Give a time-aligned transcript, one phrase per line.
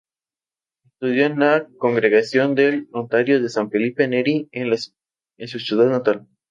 [0.93, 6.27] Estudió en la Congregación del Oratorio de San Felipe Neri en su ciudad natal.